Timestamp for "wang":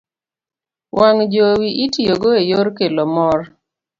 0.97-1.23